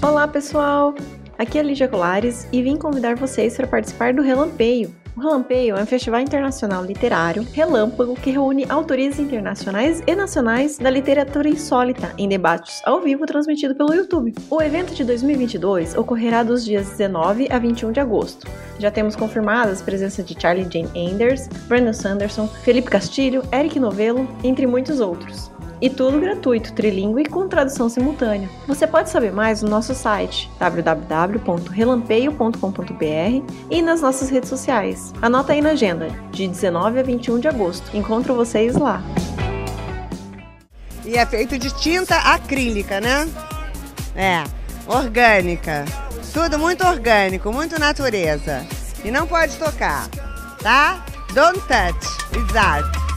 [0.00, 0.94] Olá, pessoal!
[1.36, 4.94] Aqui é Lígia Colares e vim convidar vocês para participar do Relampeio.
[5.16, 10.88] O Relampeio é um festival internacional literário relâmpago que reúne autores internacionais e nacionais da
[10.88, 14.32] literatura insólita em debates ao vivo transmitido pelo YouTube.
[14.48, 18.46] O evento de 2022 ocorrerá dos dias 19 a 21 de agosto.
[18.78, 24.28] Já temos confirmadas a presença de Charlie Jane Anders, Brandon Sanderson, Felipe Castilho, Eric Novello,
[24.44, 25.57] entre muitos outros.
[25.80, 28.48] E tudo gratuito, trilingue e com tradução simultânea.
[28.66, 35.12] Você pode saber mais no nosso site www.relampeio.com.br e nas nossas redes sociais.
[35.22, 37.96] Anota aí na agenda, de 19 a 21 de agosto.
[37.96, 39.02] Encontro vocês lá.
[41.04, 43.28] E é feito de tinta acrílica, né?
[44.14, 44.44] É,
[44.86, 45.84] orgânica.
[46.32, 48.66] Tudo muito orgânico, muito natureza.
[49.04, 50.08] E não pode tocar,
[50.60, 51.04] tá?
[51.32, 53.07] Don't touch, art.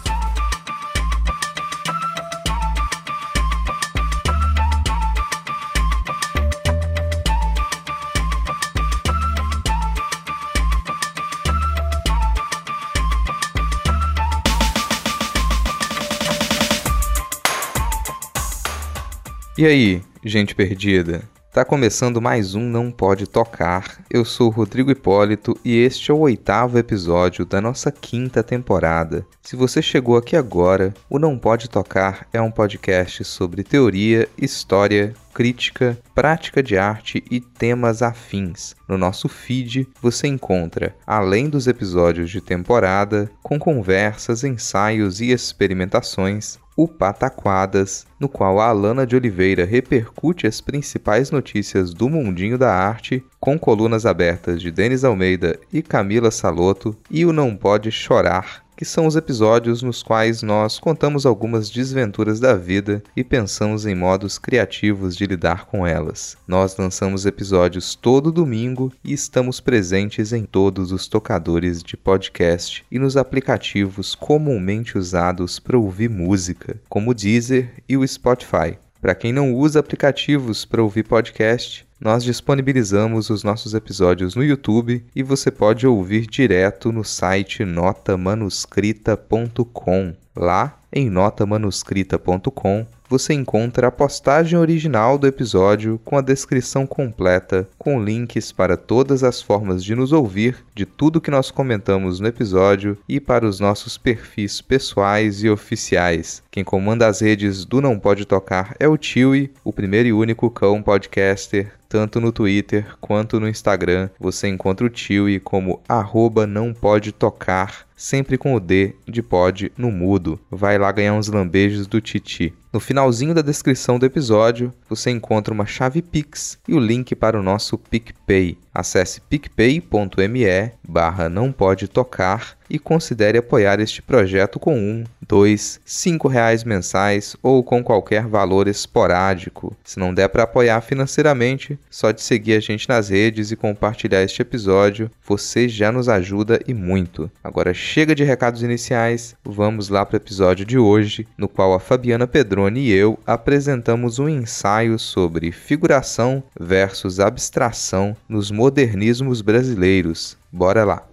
[19.61, 21.21] E aí, gente perdida?
[21.53, 24.03] Tá começando mais um Não Pode Tocar.
[24.09, 29.23] Eu sou Rodrigo Hipólito e este é o oitavo episódio da nossa quinta temporada.
[29.39, 35.13] Se você chegou aqui agora, o Não Pode Tocar é um podcast sobre teoria, história,
[35.31, 38.73] crítica, prática de arte e temas afins.
[38.89, 46.57] No nosso feed você encontra, além dos episódios de temporada, com conversas, ensaios e experimentações,
[46.75, 52.73] o Pataquadas, no qual a Alana de Oliveira repercute as principais notícias do mundinho da
[52.73, 58.63] arte, com colunas abertas de Denis Almeida e Camila Saloto, e o Não Pode Chorar,
[58.81, 63.93] que são os episódios nos quais nós contamos algumas desventuras da vida e pensamos em
[63.93, 66.35] modos criativos de lidar com elas.
[66.47, 72.97] Nós lançamos episódios todo domingo e estamos presentes em todos os tocadores de podcast e
[72.97, 78.79] nos aplicativos comumente usados para ouvir música, como o Deezer e o Spotify.
[78.99, 85.05] Para quem não usa aplicativos para ouvir podcast, nós disponibilizamos os nossos episódios no YouTube
[85.15, 90.15] e você pode ouvir direto no site notamanuscrita.com.
[90.35, 98.01] Lá, em notamanuscrita.com, você encontra a postagem original do episódio com a descrição completa, com
[98.01, 102.97] links para todas as formas de nos ouvir, de tudo que nós comentamos no episódio
[103.09, 106.41] e para os nossos perfis pessoais e oficiais.
[106.49, 110.49] Quem comanda as redes do Não Pode Tocar é o Tiwi, o primeiro e único
[110.49, 116.73] cão podcaster tanto no Twitter quanto no Instagram você encontra o Tiwi como arroba não
[116.73, 120.39] pode tocar, sempre com o D de pod no mudo.
[120.49, 122.51] Vai lá ganhar uns lambejos do Titi.
[122.73, 127.39] No finalzinho da descrição do episódio, você encontra uma chave Pix e o link para
[127.39, 128.57] o nosso PicPay.
[128.73, 136.29] Acesse picpay.me barra não pode tocar e considere apoiar este projeto com um, dois, cinco
[136.29, 139.75] reais mensais ou com qualquer valor esporádico.
[139.83, 144.23] Se não der para apoiar financeiramente, só de seguir a gente nas redes e compartilhar
[144.23, 147.29] este episódio, você já nos ajuda e muito.
[147.43, 151.79] Agora chega de recados iniciais, vamos lá para o episódio de hoje, no qual a
[151.79, 160.37] Fabiana Pedroni e eu apresentamos um ensaio sobre figuração versus abstração nos modernismos brasileiros.
[160.51, 161.10] Bora lá!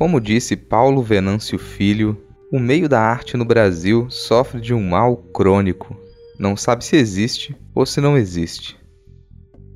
[0.00, 2.16] Como disse Paulo Venâncio Filho,
[2.50, 5.94] o meio da arte no Brasil sofre de um mal crônico.
[6.38, 8.78] Não sabe se existe ou se não existe.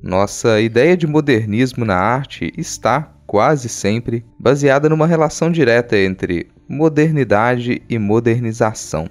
[0.01, 7.83] Nossa ideia de modernismo na arte está, quase sempre, baseada numa relação direta entre modernidade
[7.87, 9.07] e modernização.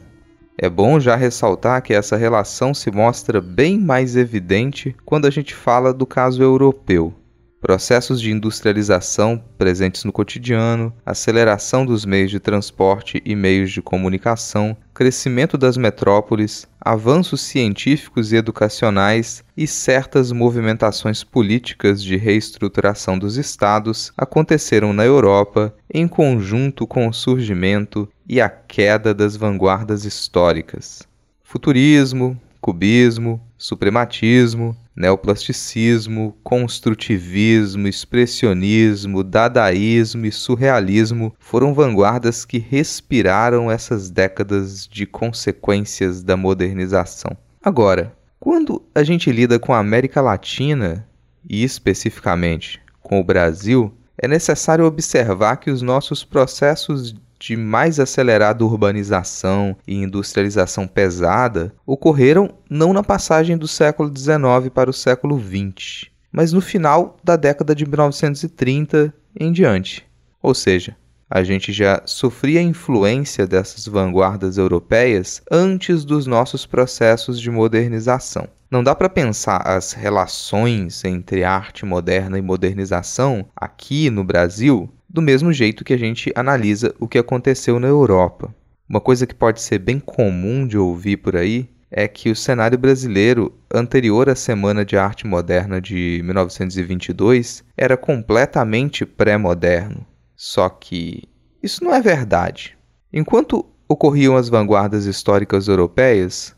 [0.58, 5.54] É bom já ressaltar que essa relação se mostra bem mais evidente quando a gente
[5.54, 7.14] fala do caso europeu
[7.64, 14.76] processos de industrialização presentes no cotidiano, aceleração dos meios de transporte e meios de comunicação,
[14.92, 24.12] crescimento das metrópoles, avanços científicos e educacionais e certas movimentações políticas de reestruturação dos estados
[24.14, 31.08] aconteceram na Europa em conjunto com o surgimento e a queda das vanguardas históricas.
[31.42, 44.86] Futurismo, cubismo, Suprematismo, neoplasticismo, construtivismo, expressionismo, dadaísmo e surrealismo foram vanguardas que respiraram essas décadas
[44.86, 47.34] de consequências da modernização.
[47.62, 51.08] Agora, quando a gente lida com a América Latina,
[51.48, 57.14] e especificamente com o Brasil, é necessário observar que os nossos processos
[57.44, 64.88] de mais acelerada urbanização e industrialização pesada ocorreram não na passagem do século XIX para
[64.88, 70.06] o século XX, mas no final da década de 1930 em diante.
[70.42, 70.96] Ou seja,
[71.28, 78.48] a gente já sofria a influência dessas vanguardas europeias antes dos nossos processos de modernização.
[78.70, 85.22] Não dá para pensar as relações entre arte moderna e modernização aqui no Brasil do
[85.22, 88.52] mesmo jeito que a gente analisa o que aconteceu na Europa.
[88.88, 92.76] Uma coisa que pode ser bem comum de ouvir por aí é que o cenário
[92.76, 100.04] brasileiro anterior à Semana de Arte Moderna de 1922 era completamente pré-moderno.
[100.34, 101.22] Só que
[101.62, 102.76] isso não é verdade.
[103.12, 106.56] Enquanto ocorriam as vanguardas históricas europeias,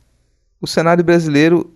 [0.62, 1.70] o cenário brasileiro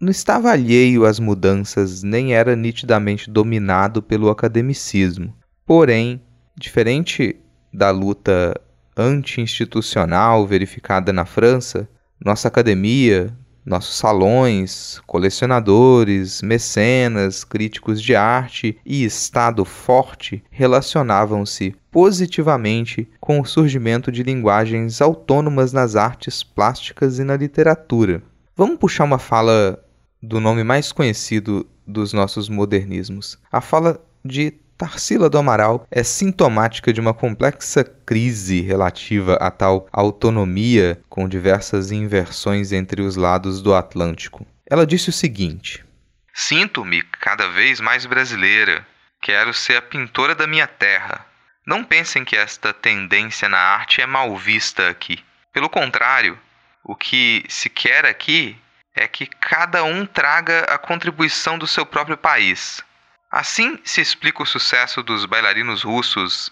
[0.00, 5.34] não estava alheio às mudanças nem era nitidamente dominado pelo academicismo.
[5.70, 6.20] Porém,
[6.56, 7.36] diferente
[7.72, 8.60] da luta
[8.96, 11.88] anti-institucional verificada na França,
[12.18, 13.32] nossa academia,
[13.64, 24.10] nossos salões, colecionadores, mecenas, críticos de arte e Estado forte relacionavam-se positivamente com o surgimento
[24.10, 28.20] de linguagens autônomas nas artes plásticas e na literatura.
[28.56, 29.80] Vamos puxar uma fala
[30.20, 36.90] do nome mais conhecido dos nossos modernismos, a fala de Tarsila do Amaral é sintomática
[36.90, 43.74] de uma complexa crise relativa a tal autonomia com diversas inversões entre os lados do
[43.74, 44.46] Atlântico.
[44.64, 45.84] Ela disse o seguinte:
[46.32, 48.86] Sinto-me cada vez mais brasileira.
[49.20, 51.26] Quero ser a pintora da minha terra.
[51.66, 55.22] Não pensem que esta tendência na arte é mal vista aqui.
[55.52, 56.38] Pelo contrário,
[56.82, 58.56] o que se quer aqui
[58.94, 62.82] é que cada um traga a contribuição do seu próprio país
[63.30, 66.50] Assim se explica o sucesso dos bailarinos russos,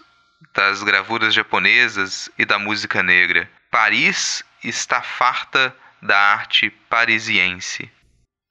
[0.55, 3.49] das gravuras japonesas e da música negra.
[3.69, 7.89] Paris está farta da arte parisiense.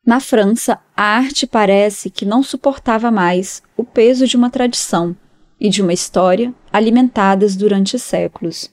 [0.06, 5.16] Na França, a arte parece que não suportava mais o peso de uma tradição
[5.58, 8.70] e de uma história alimentadas durante séculos.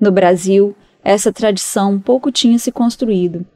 [0.00, 3.46] No Brasil, essa tradição pouco tinha se construído,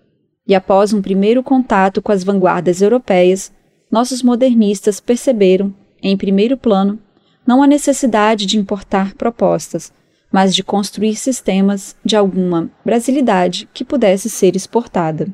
[0.47, 3.53] e após um primeiro contato com as vanguardas europeias,
[3.95, 6.99] nossos modernistas perceberam, em primeiro plano,
[7.47, 9.93] não a necessidade de importar propostas,
[10.33, 15.29] mas de construir sistemas de alguma brasilidade que pudesse ser exportada.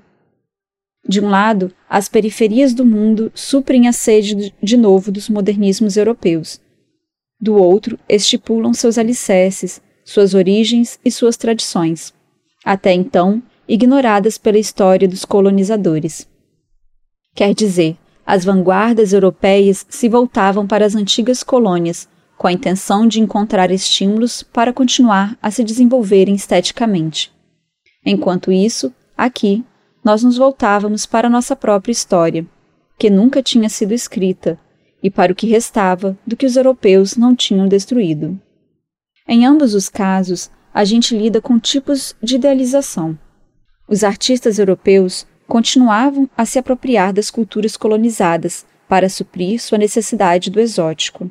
[1.09, 6.61] De um lado, as periferias do mundo suprem a sede de novo dos modernismos europeus.
[7.41, 12.13] Do outro, estipulam seus alicerces, suas origens e suas tradições,
[12.63, 16.29] até então ignoradas pela história dos colonizadores.
[17.35, 17.97] Quer dizer,
[18.31, 24.45] as vanguardas europeias se voltavam para as antigas colônias, com a intenção de encontrar estímulos
[24.45, 27.33] para continuar a se desenvolverem esteticamente.
[28.07, 29.65] Enquanto isso, aqui,
[30.05, 32.47] nós nos voltávamos para nossa própria história,
[32.97, 34.57] que nunca tinha sido escrita,
[35.03, 38.41] e para o que restava do que os europeus não tinham destruído.
[39.27, 43.19] Em ambos os casos, a gente lida com tipos de idealização.
[43.89, 50.61] Os artistas europeus continuavam a se apropriar das culturas colonizadas para suprir sua necessidade do
[50.61, 51.29] exótico.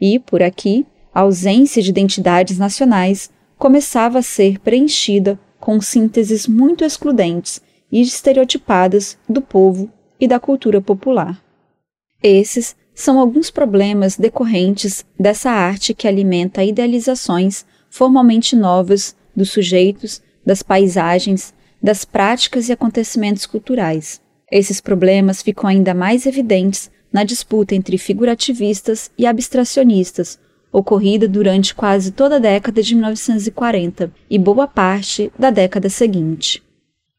[0.00, 0.84] E, por aqui,
[1.14, 7.62] a ausência de identidades nacionais começava a ser preenchida com sínteses muito excludentes
[7.92, 11.40] e estereotipadas do povo e da cultura popular.
[12.20, 20.60] Esses são alguns problemas decorrentes dessa arte que alimenta idealizações formalmente novas dos sujeitos, das
[20.60, 24.20] paisagens das práticas e acontecimentos culturais.
[24.50, 30.38] Esses problemas ficam ainda mais evidentes na disputa entre figurativistas e abstracionistas,
[30.72, 36.62] ocorrida durante quase toda a década de 1940 e boa parte da década seguinte.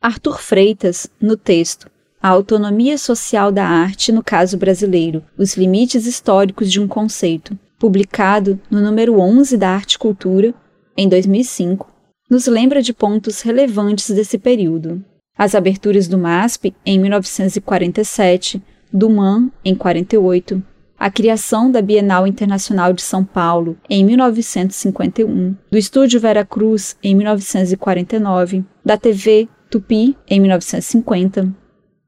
[0.01, 1.89] Arthur Freitas, no texto
[2.21, 8.59] A Autonomia Social da Arte no Caso Brasileiro, Os Limites Históricos de um Conceito, publicado
[8.69, 10.53] no número 11 da Arte Cultura,
[10.95, 11.90] em 2005,
[12.31, 15.03] nos lembra de pontos relevantes desse período.
[15.37, 20.63] As aberturas do MASP em 1947, do MAN em 48,
[20.97, 27.13] a criação da Bienal Internacional de São Paulo em 1951, do Estúdio Vera Cruz em
[27.15, 31.53] 1949, da TV Tupi em 1950,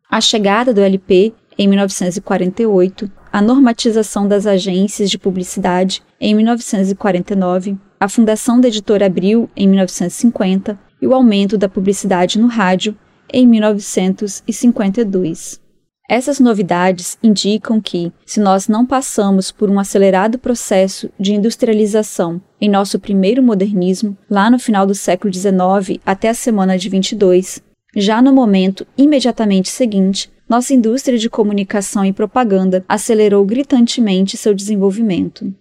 [0.09, 8.09] A chegada do LP em 1948, a normatização das agências de publicidade em 1949, a
[8.09, 12.97] fundação da editora Abril em 1950 e o aumento da publicidade no rádio
[13.31, 15.61] em 1952.
[16.09, 22.69] Essas novidades indicam que, se nós não passamos por um acelerado processo de industrialização em
[22.69, 27.63] nosso primeiro modernismo, lá no final do século XIX até a semana de 22,
[27.95, 35.55] já no momento imediatamente seguinte, nossa indústria de comunicação e propaganda acelerou gritantemente seu desenvolvimento.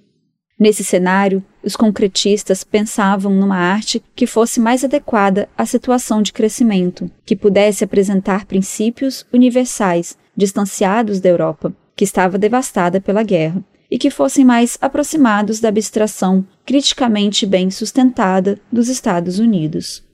[0.62, 7.10] Nesse cenário, os concretistas pensavam numa arte que fosse mais adequada à situação de crescimento,
[7.26, 14.08] que pudesse apresentar princípios universais distanciados da Europa, que estava devastada pela guerra, e que
[14.08, 20.04] fossem mais aproximados da abstração criticamente bem sustentada dos Estados Unidos.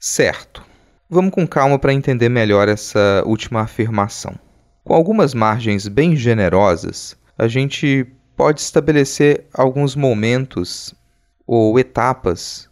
[0.00, 0.64] Certo.
[1.08, 4.34] Vamos com calma para entender melhor essa última afirmação.
[4.82, 8.04] Com algumas margens bem generosas, a gente
[8.36, 10.94] pode estabelecer alguns momentos
[11.46, 12.68] ou etapas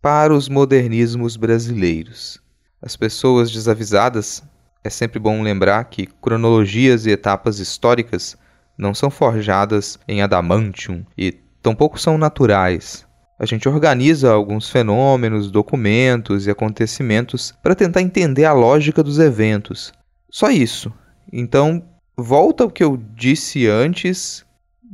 [0.00, 2.40] para os modernismos brasileiros.
[2.80, 4.42] As pessoas desavisadas
[4.84, 8.36] é sempre bom lembrar que cronologias e etapas históricas
[8.78, 11.32] não são forjadas em adamantium e
[11.62, 13.04] tampouco são naturais.
[13.38, 19.92] A gente organiza alguns fenômenos, documentos e acontecimentos para tentar entender a lógica dos eventos.
[20.30, 20.92] Só isso.
[21.32, 21.82] Então,
[22.16, 24.45] volta ao que eu disse antes,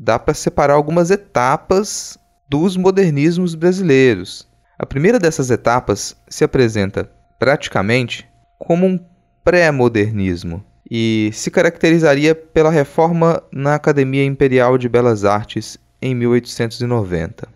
[0.03, 2.19] dá para separar algumas etapas
[2.49, 4.49] dos modernismos brasileiros.
[4.77, 8.29] A primeira dessas etapas se apresenta praticamente
[8.59, 8.99] como um
[9.45, 17.49] pré-modernismo e se caracterizaria pela reforma na Academia Imperial de Belas Artes em 1890.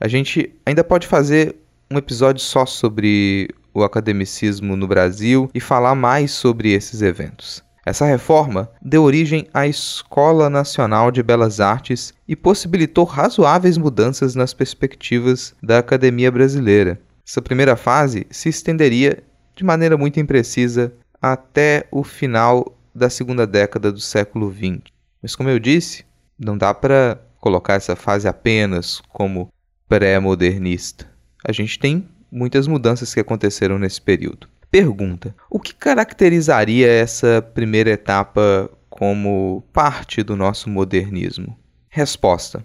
[0.00, 1.54] A gente ainda pode fazer
[1.88, 7.62] um episódio só sobre o academicismo no Brasil e falar mais sobre esses eventos.
[7.84, 14.54] Essa reforma deu origem à Escola Nacional de Belas Artes e possibilitou razoáveis mudanças nas
[14.54, 17.00] perspectivas da academia brasileira.
[17.26, 19.22] Essa primeira fase se estenderia
[19.56, 24.82] de maneira muito imprecisa até o final da segunda década do século XX.
[25.20, 26.04] Mas, como eu disse,
[26.38, 29.48] não dá para colocar essa fase apenas como
[29.88, 31.10] pré-modernista.
[31.44, 34.48] A gente tem muitas mudanças que aconteceram nesse período.
[34.72, 41.58] Pergunta: o que caracterizaria essa primeira etapa como parte do nosso modernismo?
[41.90, 42.64] Resposta: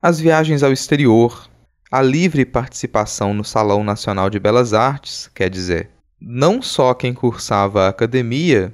[0.00, 1.50] as viagens ao exterior,
[1.90, 7.86] a livre participação no Salão Nacional de Belas Artes, quer dizer, não só quem cursava
[7.86, 8.72] a academia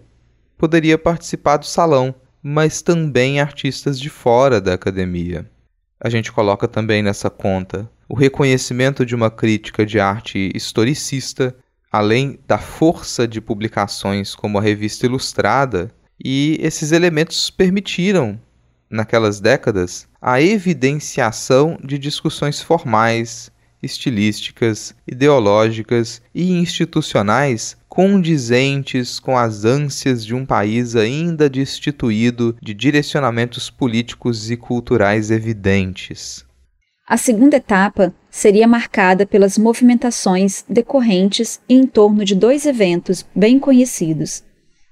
[0.59, 5.50] poderia participar do salão, mas também artistas de fora da academia.
[5.99, 11.57] A gente coloca também nessa conta o reconhecimento de uma crítica de arte historicista,
[11.90, 15.90] além da força de publicações como a Revista Ilustrada,
[16.23, 18.38] e esses elementos permitiram,
[18.88, 23.50] naquelas décadas, a evidenciação de discussões formais
[23.82, 33.70] estilísticas, ideológicas e institucionais condizentes com as ânsias de um país ainda destituído de direcionamentos
[33.70, 36.44] políticos e culturais evidentes.
[37.06, 44.44] A segunda etapa seria marcada pelas movimentações decorrentes em torno de dois eventos bem conhecidos: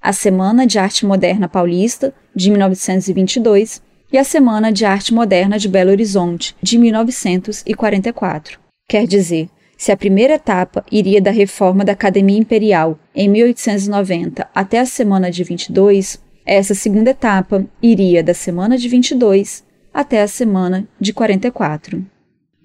[0.02, 3.80] a Semana de Arte Moderna Paulista, de 1922,
[4.12, 8.58] e a Semana de Arte Moderna de Belo Horizonte, de 1944.
[8.88, 14.80] Quer dizer, se a primeira etapa iria da reforma da Academia Imperial em 1890 até
[14.80, 19.62] a semana de 22, essa segunda etapa iria da semana de 22
[19.94, 22.04] até a semana de 44.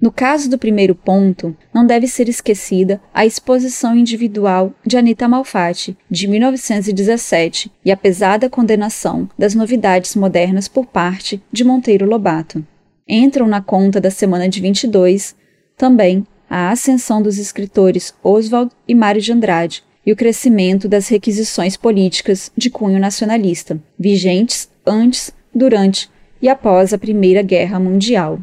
[0.03, 5.97] No caso do primeiro ponto, não deve ser esquecida a exposição individual de Anita Malfatti,
[6.11, 12.67] de 1917, e a pesada condenação das novidades modernas por parte de Monteiro Lobato.
[13.07, 15.37] Entram na conta da semana de 22
[15.77, 21.77] também a ascensão dos escritores Oswald e Mário de Andrade e o crescimento das requisições
[21.77, 28.41] políticas de cunho nacionalista, vigentes antes, durante e após a Primeira Guerra Mundial.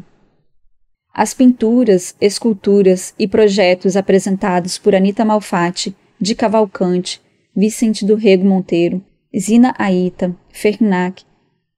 [1.13, 7.21] As pinturas, esculturas e projetos apresentados por Anita Malfatti, de Cavalcante,
[7.55, 9.03] Vicente do Rego Monteiro,
[9.37, 11.23] Zina Aita, Fernac,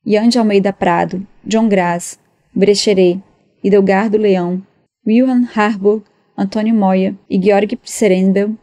[0.06, 2.20] Ian de Almeida Prado, John Graz,
[2.54, 3.24] Brecheret,
[3.64, 4.62] Idelgardo Leão,
[5.06, 6.04] Wilhelm Harburg,
[6.38, 8.56] Antônio Moya e Georg Pserenbel,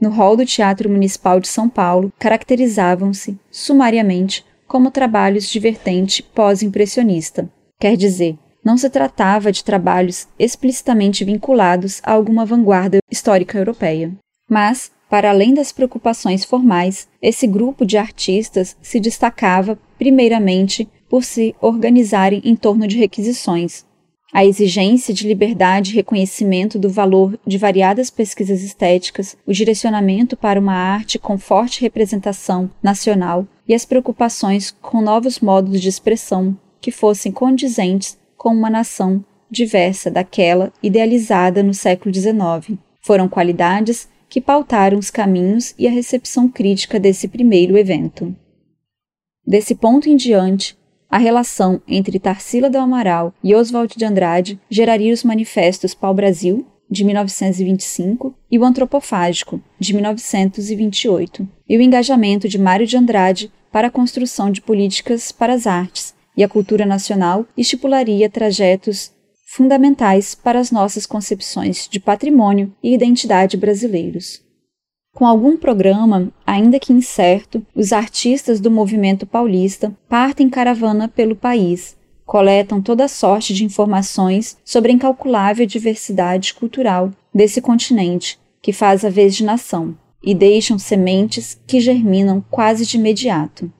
[0.00, 7.48] no hall do Teatro Municipal de São Paulo, caracterizavam-se, sumariamente, como trabalhos de vertente pós-impressionista.
[7.80, 14.12] Quer dizer, não se tratava de trabalhos explicitamente vinculados a alguma vanguarda histórica europeia.
[14.48, 21.54] Mas, Para além das preocupações formais, esse grupo de artistas se destacava, primeiramente, por se
[21.60, 23.84] organizarem em torno de requisições.
[24.32, 30.58] A exigência de liberdade e reconhecimento do valor de variadas pesquisas estéticas, o direcionamento para
[30.58, 36.90] uma arte com forte representação nacional e as preocupações com novos modos de expressão que
[36.90, 42.78] fossem condizentes com uma nação diversa daquela idealizada no século XIX.
[43.00, 48.36] Foram qualidades que pautaram os caminhos e a recepção crítica desse primeiro evento.
[49.46, 50.76] Desse ponto em diante,
[51.08, 57.02] a relação entre Tarsila do Amaral e Oswald de Andrade geraria os manifestos Pau-Brasil, de
[57.02, 63.90] 1925, e o Antropofágico, de 1928, e o engajamento de Mário de Andrade para a
[63.90, 69.12] construção de políticas para as artes e a cultura nacional estipularia trajetos
[69.46, 74.42] fundamentais para as nossas concepções de patrimônio e identidade brasileiros.
[75.14, 81.96] Com algum programa, ainda que incerto, os artistas do movimento paulista partem caravana pelo país,
[82.26, 89.08] coletam toda sorte de informações sobre a incalculável diversidade cultural desse continente, que faz a
[89.08, 93.70] vez de nação, e deixam sementes que germinam quase de imediato.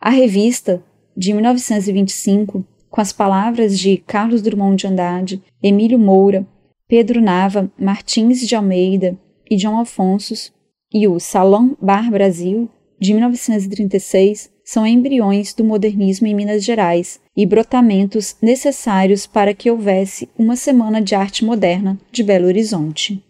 [0.00, 0.80] A revista,
[1.18, 6.46] de 1925, com as palavras de Carlos Drummond de Andrade, Emílio Moura,
[6.86, 9.18] Pedro Nava, Martins de Almeida
[9.50, 10.52] e João Afonso,
[10.94, 12.70] e o Salão Bar Brasil,
[13.00, 20.28] de 1936, são embriões do modernismo em Minas Gerais e brotamentos necessários para que houvesse
[20.38, 23.24] uma Semana de Arte Moderna de Belo Horizonte.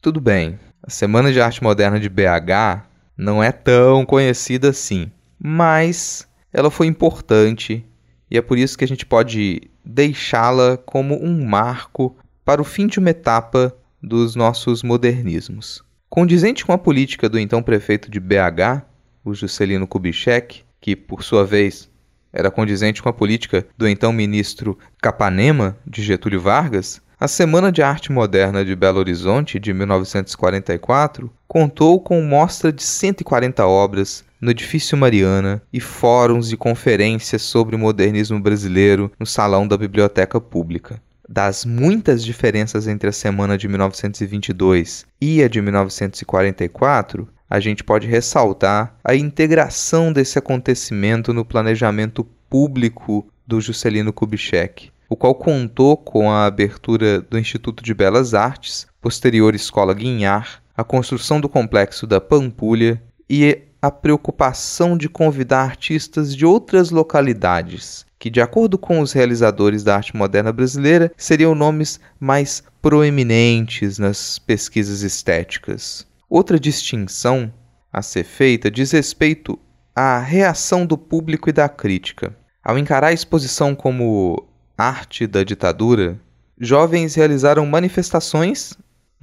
[0.00, 2.86] Tudo bem, a Semana de Arte Moderna de BH
[3.18, 7.84] não é tão conhecida assim, mas ela foi importante
[8.30, 12.86] e é por isso que a gente pode deixá-la como um marco para o fim
[12.86, 15.82] de uma etapa dos nossos modernismos.
[16.08, 18.82] Condizente com a política do então prefeito de BH,
[19.24, 21.90] o Juscelino Kubitschek, que, por sua vez,
[22.32, 27.82] era condizente com a política do então ministro Capanema, de Getúlio Vargas, a Semana de
[27.82, 34.98] Arte Moderna de Belo Horizonte, de 1944, contou com mostra de 140 obras no Edifício
[34.98, 41.00] Mariana e fóruns e conferências sobre o modernismo brasileiro no Salão da Biblioteca Pública.
[41.26, 48.06] Das muitas diferenças entre a semana de 1922 e a de 1944, a gente pode
[48.06, 56.30] ressaltar a integração desse acontecimento no planejamento público do Juscelino Kubitschek, o qual contou com
[56.30, 62.20] a abertura do Instituto de Belas Artes, posterior Escola Guinhar, a construção do complexo da
[62.20, 69.12] Pampulha e a preocupação de convidar artistas de outras localidades que, de acordo com os
[69.12, 76.06] realizadores da arte moderna brasileira, seriam nomes mais proeminentes nas pesquisas estéticas.
[76.30, 77.52] Outra distinção
[77.92, 79.58] a ser feita diz respeito
[79.94, 82.34] à reação do público e da crítica.
[82.64, 86.18] Ao encarar a exposição como arte da ditadura,
[86.58, 88.72] jovens realizaram manifestações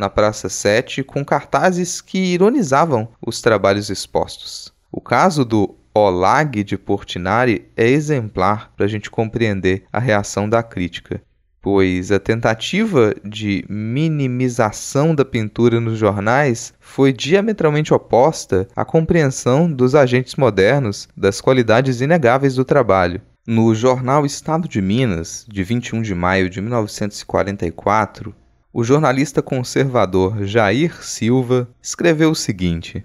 [0.02, 4.74] na Praça 7 com cartazes que ironizavam os trabalhos expostos.
[4.92, 10.64] O caso do Olag de Portinari é exemplar para a gente compreender a reação da
[10.64, 11.22] crítica,
[11.62, 19.94] pois a tentativa de minimização da pintura nos jornais foi diametralmente oposta à compreensão dos
[19.94, 23.22] agentes modernos das qualidades inegáveis do trabalho.
[23.46, 28.34] No jornal Estado de Minas, de 21 de maio de 1944,
[28.74, 33.04] o jornalista conservador Jair Silva escreveu o seguinte: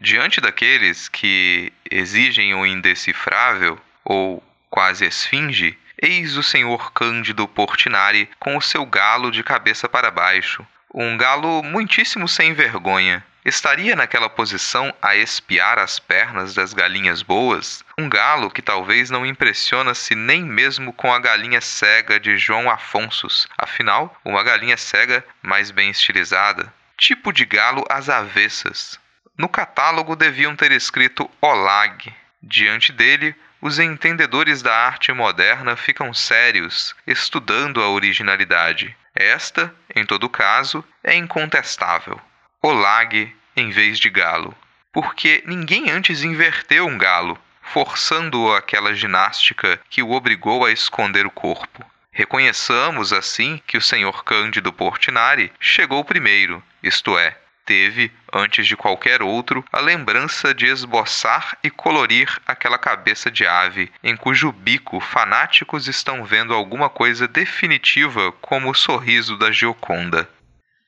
[0.00, 8.56] Diante daqueles que exigem o indecifrável, ou quase esfinge, eis o senhor Cândido Portinari com
[8.56, 13.24] o seu galo de cabeça para baixo, um galo muitíssimo sem vergonha.
[13.44, 17.84] Estaria naquela posição a espiar as pernas das galinhas boas?
[17.98, 23.28] Um galo que talvez não impressiona-se nem mesmo com a galinha cega de João Afonso,
[23.58, 26.72] afinal, uma galinha cega mais bem estilizada.
[26.96, 28.98] Tipo de galo às avessas,
[29.36, 32.14] no catálogo deviam ter escrito Olag.
[32.42, 38.96] Diante dele, os entendedores da arte moderna ficam sérios, estudando a originalidade.
[39.14, 42.18] Esta, em todo caso, é incontestável.
[42.66, 44.56] Olag em vez de galo.
[44.90, 51.30] Porque ninguém antes inverteu um galo, forçando-o àquela ginástica que o obrigou a esconder o
[51.30, 51.84] corpo.
[52.10, 59.20] Reconheçamos, assim, que o senhor Cândido Portinari chegou primeiro, isto é, teve, antes de qualquer
[59.20, 65.86] outro, a lembrança de esboçar e colorir aquela cabeça de ave, em cujo bico fanáticos
[65.86, 70.26] estão vendo alguma coisa definitiva como o sorriso da Gioconda.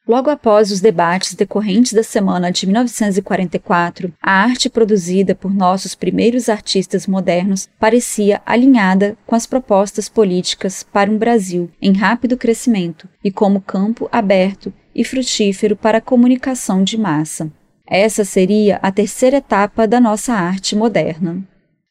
[0.09, 6.49] Logo após os debates decorrentes da semana de 1944, a arte produzida por nossos primeiros
[6.49, 13.33] artistas modernos parecia alinhada com as propostas políticas para um Brasil em rápido crescimento e
[13.33, 17.51] como campo aberto e frutífero para a comunicação de massa.
[17.85, 21.43] Essa seria a terceira etapa da nossa arte moderna.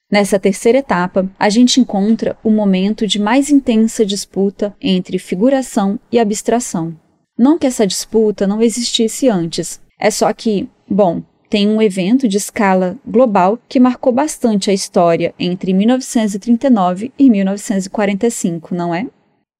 [0.09, 6.17] Nessa terceira etapa, a gente encontra o momento de mais intensa disputa entre figuração e
[6.17, 6.95] abstração.
[7.37, 12.37] Não que essa disputa não existisse antes, é só que, bom, tem um evento de
[12.37, 19.07] escala global que marcou bastante a história entre 1939 e 1945, não é?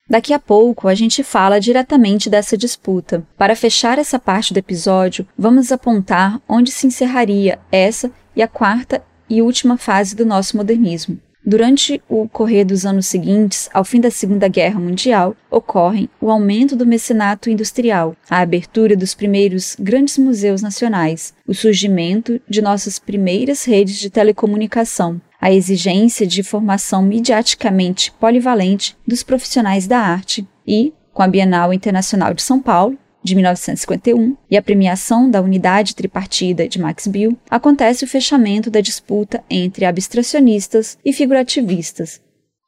[0.07, 3.25] Daqui a pouco a gente fala diretamente dessa disputa.
[3.37, 9.03] Para fechar essa parte do episódio, vamos apontar onde se encerraria essa e a quarta
[9.29, 14.09] e última fase do nosso modernismo, Durante o correr dos anos seguintes, ao fim da
[14.09, 20.63] Segunda Guerra Mundial, ocorrem o aumento do mecenato industrial, a abertura dos primeiros grandes museus
[20.63, 28.97] nacionais, o surgimento de nossas primeiras redes de telecomunicação, a exigência de formação midiaticamente polivalente
[29.05, 34.55] dos profissionais da arte e, com a Bienal Internacional de São Paulo, de 1951 e
[34.55, 40.97] a premiação da unidade tripartida de Max Bill, acontece o fechamento da disputa entre abstracionistas
[41.03, 42.21] e figurativistas.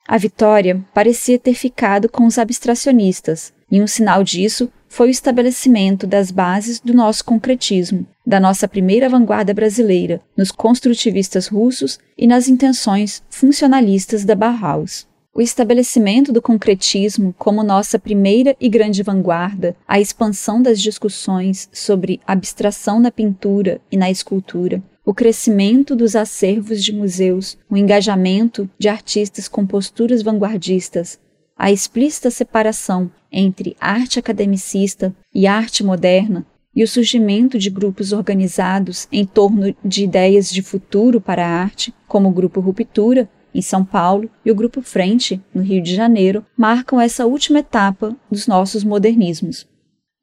[0.08, 6.08] A vitória parecia ter ficado com os abstracionistas, e um sinal disso foi o estabelecimento
[6.08, 12.48] das bases do nosso concretismo, da nossa primeira vanguarda brasileira, nos construtivistas russos e nas
[12.48, 15.06] intenções funcionalistas da Bauhaus
[15.38, 22.20] o estabelecimento do concretismo como nossa primeira e grande vanguarda, a expansão das discussões sobre
[22.26, 28.90] abstração na pintura e na escultura, o crescimento dos acervos de museus, o engajamento de
[28.90, 31.20] artistas com posturas vanguardistas,
[31.56, 39.08] a explícita separação entre arte academicista e arte moderna e o surgimento de grupos organizados
[39.12, 43.84] em torno de ideias de futuro para a arte, como o Grupo Ruptura, em São
[43.84, 48.84] Paulo, e o Grupo Frente, no Rio de Janeiro, marcam essa última etapa dos nossos
[48.84, 49.68] modernismos.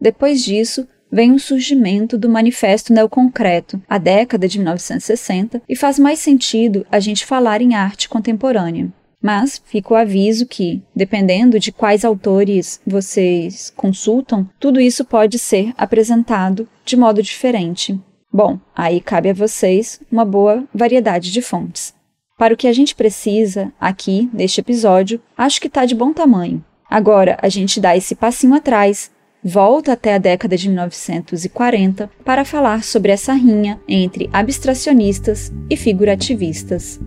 [0.00, 6.18] Depois disso, vem o surgimento do Manifesto Neoconcreto, a década de 1960, e faz mais
[6.18, 8.92] sentido a gente falar em arte contemporânea.
[9.22, 15.72] Mas fica o aviso que, dependendo de quais autores vocês consultam, tudo isso pode ser
[15.78, 17.98] apresentado de modo diferente.
[18.30, 21.93] Bom, aí cabe a vocês uma boa variedade de fontes.
[22.36, 26.64] Para o que a gente precisa, aqui, neste episódio, acho que está de bom tamanho.
[26.90, 29.10] Agora, a gente dá esse passinho atrás,
[29.42, 36.98] volta até a década de 1940 para falar sobre essa rinha entre abstracionistas e figurativistas.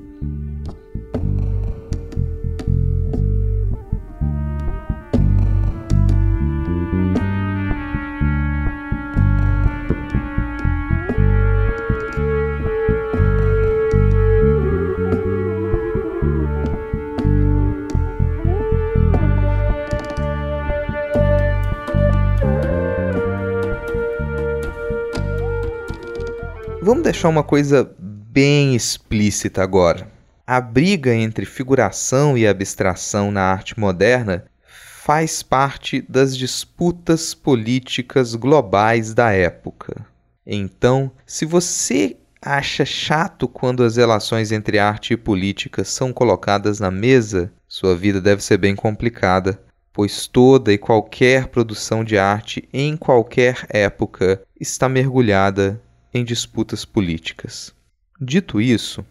[26.88, 30.10] Vamos deixar uma coisa bem explícita agora.
[30.47, 34.45] A briga entre figuração e abstração na arte moderna
[35.04, 40.06] faz parte das disputas políticas globais da época.
[40.45, 46.89] Então, se você acha chato quando as relações entre arte e política são colocadas na
[46.89, 49.60] mesa, sua vida deve ser bem complicada,
[49.91, 55.82] pois toda e qualquer produção de arte em qualquer época está mergulhada
[56.13, 57.74] em disputas políticas.
[58.20, 59.06] Dito isso,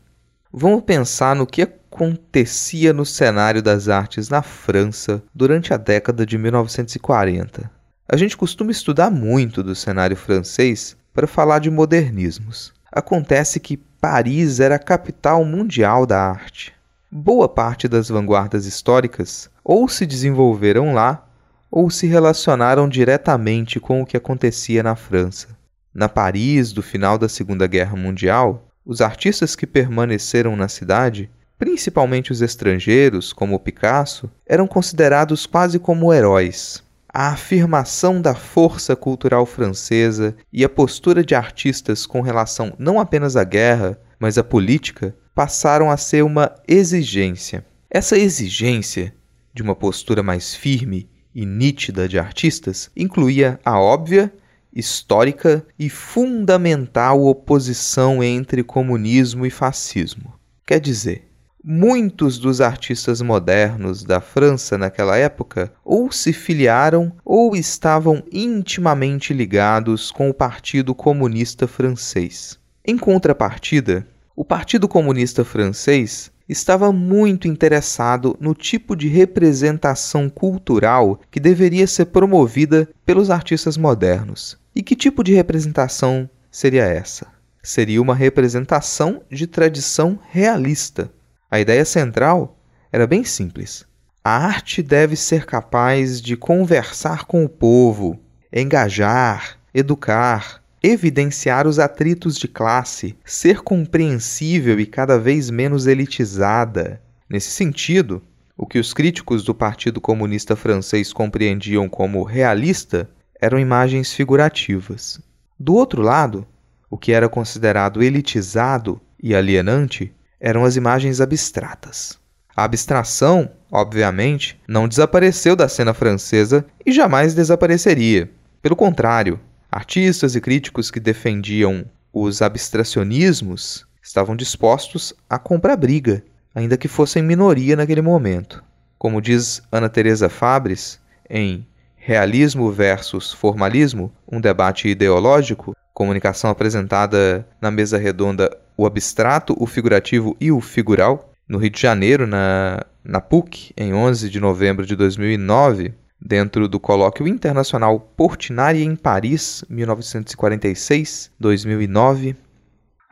[0.52, 6.36] vamos pensar no que acontecia no cenário das artes na França durante a década de
[6.36, 7.70] 1940.
[8.08, 12.72] A gente costuma estudar muito do cenário francês para falar de modernismos.
[12.92, 16.72] Acontece que Paris era a capital mundial da arte.
[17.10, 21.26] Boa parte das vanguardas históricas ou se desenvolveram lá
[21.70, 25.55] ou se relacionaram diretamente com o que acontecia na França.
[25.96, 32.30] Na Paris do final da Segunda Guerra Mundial, os artistas que permaneceram na cidade, principalmente
[32.30, 36.84] os estrangeiros, como Picasso, eram considerados quase como heróis.
[37.08, 43.34] A afirmação da força cultural francesa e a postura de artistas com relação não apenas
[43.34, 47.64] à guerra, mas à política, passaram a ser uma exigência.
[47.88, 49.14] Essa exigência
[49.54, 54.30] de uma postura mais firme e nítida de artistas incluía a óbvia
[54.76, 60.34] histórica e fundamental oposição entre comunismo e fascismo.
[60.66, 61.26] Quer dizer,
[61.64, 70.10] muitos dos artistas modernos da França naquela época ou se filiaram ou estavam intimamente ligados
[70.10, 72.58] com o Partido Comunista Francês.
[72.84, 81.40] Em contrapartida, o Partido Comunista Francês estava muito interessado no tipo de representação cultural que
[81.40, 84.56] deveria ser promovida pelos artistas modernos.
[84.76, 87.28] E que tipo de representação seria essa?
[87.62, 91.10] Seria uma representação de tradição realista.
[91.50, 92.60] A ideia central
[92.92, 93.86] era bem simples.
[94.22, 98.20] A arte deve ser capaz de conversar com o povo,
[98.52, 107.00] engajar, educar, evidenciar os atritos de classe, ser compreensível e cada vez menos elitizada.
[107.30, 108.22] Nesse sentido,
[108.58, 113.08] o que os críticos do Partido Comunista Francês compreendiam como realista
[113.40, 115.20] eram imagens figurativas.
[115.58, 116.46] Do outro lado,
[116.90, 122.18] o que era considerado elitizado e alienante eram as imagens abstratas.
[122.56, 128.30] A abstração, obviamente, não desapareceu da cena francesa e jamais desapareceria.
[128.62, 129.38] Pelo contrário,
[129.70, 137.22] Artistas e críticos que defendiam os abstracionismos estavam dispostos a comprar briga, ainda que fossem
[137.22, 138.64] minoria naquele momento.
[138.98, 141.66] Como diz Ana Teresa Fabres em
[142.06, 150.36] Realismo versus Formalismo, um debate ideológico, comunicação apresentada na mesa redonda O Abstrato, o Figurativo
[150.40, 154.94] e o Figural, no Rio de Janeiro, na, na PUC, em 11 de novembro de
[154.94, 162.36] 2009, dentro do Colóquio Internacional Portinari em Paris, 1946-2009.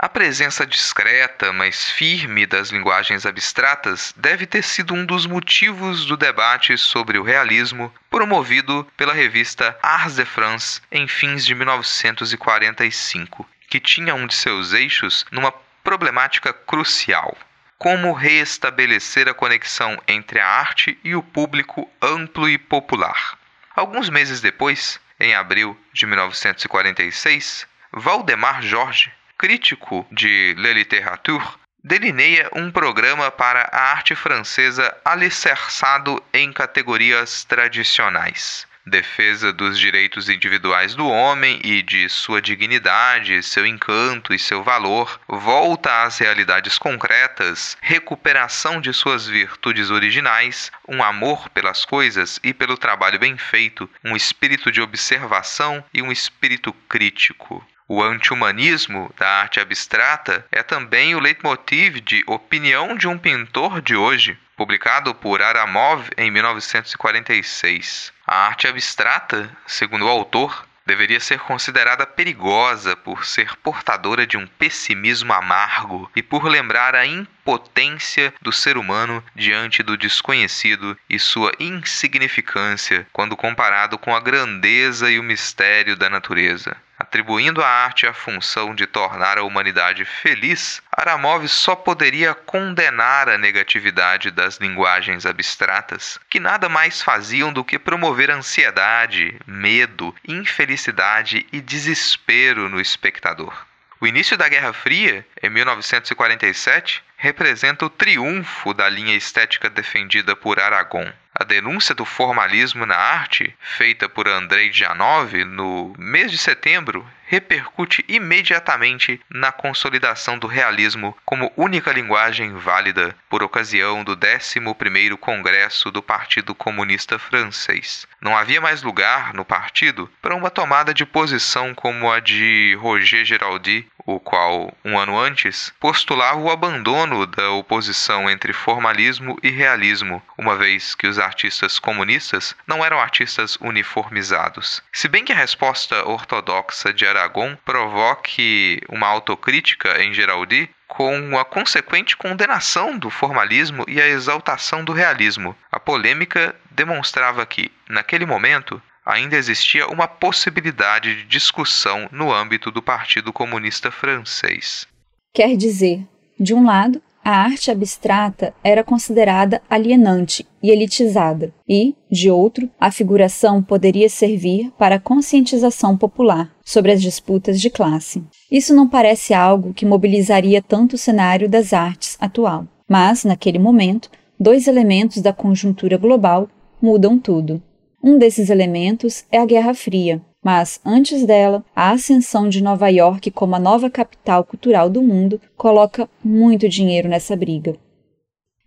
[0.05, 6.15] A presença discreta, mas firme das linguagens abstratas deve ter sido um dos motivos do
[6.15, 13.81] debate sobre o realismo promovido pela revista Ars de France em fins de 1945, que
[13.81, 15.51] tinha um de seus eixos numa
[15.83, 17.35] problemática crucial
[17.79, 23.39] como reestabelecer a conexão entre a arte e o público amplo e popular.
[23.75, 31.45] Alguns meses depois, em abril de 1946, Valdemar Jorge, crítico de Le Littérature,
[31.83, 40.95] delineia um programa para a arte francesa alicerçado em categorias tradicionais defesa dos direitos individuais
[40.95, 47.77] do homem e de sua dignidade, seu encanto e seu valor, volta às realidades concretas,
[47.81, 54.15] recuperação de suas virtudes originais, um amor pelas coisas e pelo trabalho bem feito, um
[54.15, 57.67] espírito de observação e um espírito crítico.
[57.87, 63.95] O anti-humanismo da arte abstrata é também o leitmotiv de Opinião de um Pintor de
[63.95, 68.11] hoje, publicado por Aramov em 1946.
[68.27, 74.47] A arte abstrata, segundo o autor, deveria ser considerada perigosa por ser portadora de um
[74.47, 81.53] pessimismo amargo e por lembrar a impotência do ser humano diante do desconhecido e sua
[81.59, 86.77] insignificância quando comparado com a grandeza e o mistério da natureza.
[87.15, 93.39] Atribuindo à arte a função de tornar a humanidade feliz, Aramov só poderia condenar a
[93.39, 101.61] negatividade das linguagens abstratas, que nada mais faziam do que promover ansiedade, medo, infelicidade e
[101.61, 103.65] desespero no espectador.
[104.01, 110.61] O início da Guerra Fria, em 1947, representa o triunfo da linha estética defendida por
[110.61, 111.11] Aragon.
[111.35, 118.05] A denúncia do formalismo na arte, feita por Andrei Janov no mês de setembro, repercute
[118.07, 126.03] imediatamente na consolidação do realismo como única linguagem válida por ocasião do 11º Congresso do
[126.03, 128.07] Partido Comunista Francês.
[128.25, 133.23] Não havia mais lugar no partido para uma tomada de posição como a de Roger
[133.23, 140.23] Giraldi, o qual, um ano antes, postulava o abandono da oposição entre formalismo e realismo,
[140.39, 144.83] uma vez que os artistas comunistas não eram artistas uniformizados.
[144.91, 151.45] Se bem que a resposta ortodoxa de Aragon provoque uma autocrítica em Geraldi, com a
[151.45, 155.57] consequente condenação do formalismo e a exaltação do realismo.
[155.71, 162.83] A polêmica demonstrava que, naquele momento, ainda existia uma possibilidade de discussão no âmbito do
[162.83, 164.87] Partido Comunista Francês.
[165.33, 166.07] Quer dizer,
[166.39, 172.91] de um lado, a arte abstrata era considerada alienante e elitizada, e, de outro, a
[172.91, 178.23] figuração poderia servir para a conscientização popular sobre as disputas de classe.
[178.51, 184.11] Isso não parece algo que mobilizaria tanto o cenário das artes atual, mas, naquele momento,
[184.39, 186.49] dois elementos da conjuntura global
[186.81, 187.63] mudam tudo.
[188.03, 193.31] Um desses elementos é a Guerra Fria, mas antes dela, a ascensão de Nova York
[193.31, 197.79] como a nova capital cultural do mundo coloca muito dinheiro nessa briga.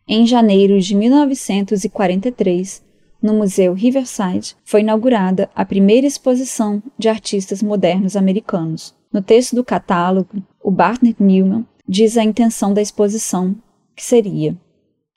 [0.07, 2.83] Em janeiro de 1943,
[3.21, 8.95] no Museu Riverside, foi inaugurada a primeira exposição de artistas modernos americanos.
[9.13, 13.55] No texto do catálogo, o Barnett Newman diz a intenção da exposição,
[13.95, 14.57] que seria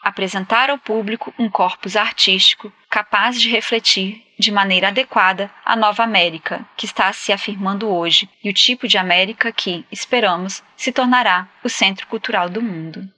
[0.03, 6.67] apresentar ao público um corpus artístico capaz de refletir de maneira adequada a nova América
[6.77, 11.69] que está se afirmando hoje e o tipo de América que, esperamos, se tornará o
[11.69, 13.09] centro cultural do mundo.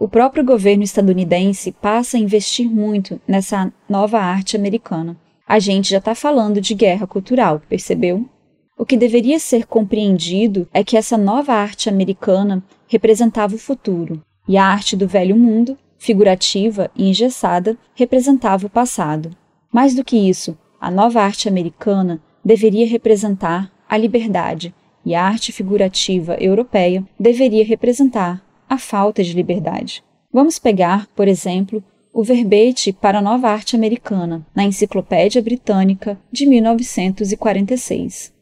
[0.00, 5.16] O próprio governo estadunidense passa a investir muito nessa nova arte americana.
[5.46, 8.28] A gente já está falando de guerra cultural, percebeu?
[8.76, 14.56] O que deveria ser compreendido é que essa nova arte americana representava o futuro, e
[14.56, 19.30] a arte do velho mundo, figurativa e engessada, representava o passado.
[19.78, 24.74] Mais do que isso, a nova arte americana deveria representar a liberdade,
[25.06, 30.02] e a arte figurativa europeia deveria representar a falta de liberdade.
[30.32, 31.80] Vamos pegar, por exemplo,
[32.12, 38.34] o verbete para a nova arte americana, na Enciclopédia Britânica de 1946.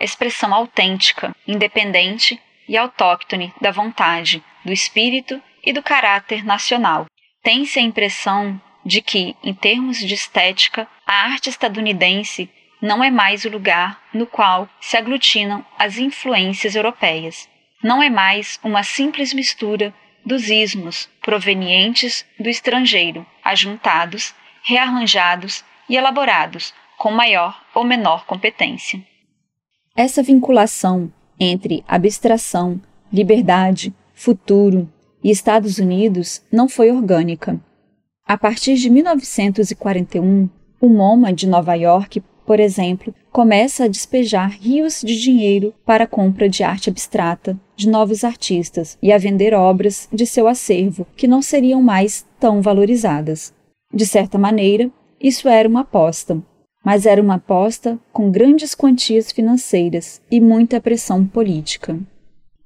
[0.00, 7.06] Expressão autêntica, independente e autóctone da vontade, do espírito e do caráter nacional.
[7.42, 13.44] Tem-se a impressão de que, em termos de estética, a arte estadunidense não é mais
[13.44, 17.48] o lugar no qual se aglutinam as influências europeias
[17.84, 19.92] não é mais uma simples mistura
[20.24, 28.98] dos ismos provenientes do estrangeiro, ajuntados, rearranjados e elaborados com maior ou menor competência.
[29.94, 32.80] Essa vinculação entre abstração,
[33.12, 34.90] liberdade, futuro
[35.22, 37.60] e Estados Unidos não foi orgânica.
[38.26, 40.48] A partir de 1941,
[40.80, 46.06] o MoMA de Nova York por exemplo, começa a despejar rios de dinheiro para a
[46.06, 51.26] compra de arte abstrata de novos artistas e a vender obras de seu acervo que
[51.26, 53.52] não seriam mais tão valorizadas.
[53.92, 56.40] De certa maneira, isso era uma aposta,
[56.84, 61.98] mas era uma aposta com grandes quantias financeiras e muita pressão política.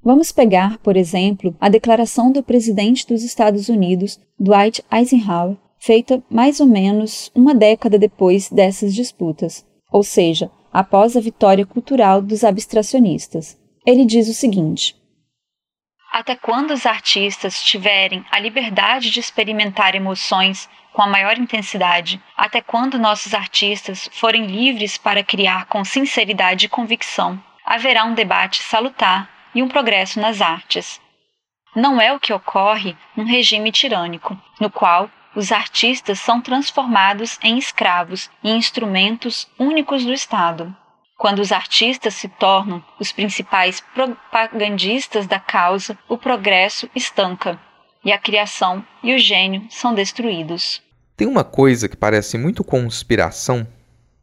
[0.08, 6.60] Vamos pegar, por exemplo, a declaração do presidente dos Estados Unidos, Dwight Eisenhower, feita mais
[6.60, 13.60] ou menos uma década depois dessas disputas, ou seja, após a vitória cultural dos abstracionistas.
[13.84, 14.96] Ele diz o seguinte:
[16.10, 22.62] Até quando os artistas tiverem a liberdade de experimentar emoções com a maior intensidade, até
[22.62, 29.36] quando nossos artistas forem livres para criar com sinceridade e convicção, haverá um debate salutar
[29.58, 31.00] e um progresso nas artes.
[31.74, 37.58] Não é o que ocorre num regime tirânico, no qual os artistas são transformados em
[37.58, 40.72] escravos e instrumentos únicos do Estado.
[41.16, 47.58] Quando os artistas se tornam os principais propagandistas da causa, o progresso estanca
[48.04, 50.80] e a criação e o gênio são destruídos.
[51.16, 53.66] Tem uma coisa que parece muito conspiração,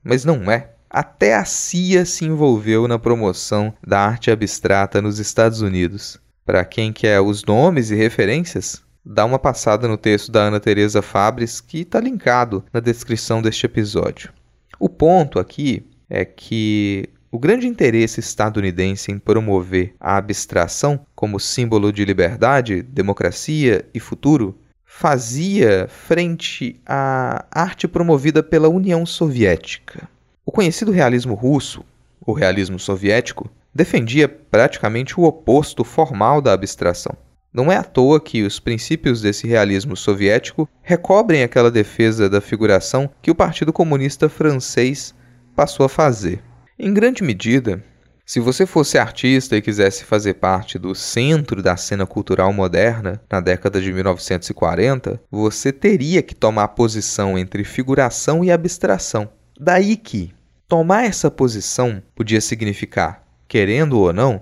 [0.01, 0.74] mas não é.
[0.97, 6.17] Até a CIA se envolveu na promoção da arte abstrata nos Estados Unidos.
[6.45, 11.01] Para quem quer os nomes e referências, dá uma passada no texto da Ana Teresa
[11.01, 14.31] Fabres, que está linkado na descrição deste episódio.
[14.79, 21.91] O ponto aqui é que o grande interesse estadunidense em promover a abstração como símbolo
[21.91, 30.07] de liberdade, democracia e futuro fazia frente à arte promovida pela União Soviética.
[30.45, 31.83] O conhecido realismo russo,
[32.23, 37.17] o realismo soviético, defendia praticamente o oposto formal da abstração.
[37.51, 43.09] Não é à toa que os princípios desse realismo soviético recobrem aquela defesa da figuração
[43.23, 45.15] que o Partido Comunista Francês
[45.55, 46.43] passou a fazer.
[46.77, 47.83] Em grande medida,
[48.23, 53.39] se você fosse artista e quisesse fazer parte do centro da cena cultural moderna na
[53.39, 59.29] década de 1940, você teria que tomar posição entre figuração e abstração.
[59.57, 60.34] Daí que
[60.67, 64.41] tomar essa posição podia significar, querendo ou não,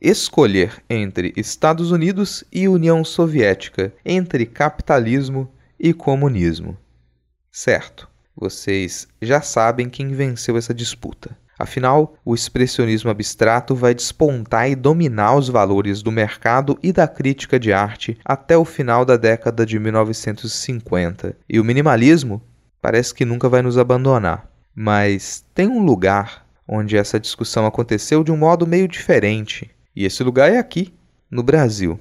[0.00, 6.76] escolher entre Estados Unidos e União Soviética, entre capitalismo e comunismo.
[7.50, 11.36] Certo, vocês já sabem quem venceu essa disputa.
[11.58, 17.58] Afinal, o expressionismo abstrato vai despontar e dominar os valores do mercado e da crítica
[17.58, 21.34] de arte até o final da década de 1950.
[21.48, 22.42] E o minimalismo
[22.82, 24.55] parece que nunca vai nos abandonar.
[24.78, 30.22] Mas tem um lugar onde essa discussão aconteceu de um modo meio diferente e esse
[30.22, 30.92] lugar é aqui,
[31.30, 31.98] no Brasil.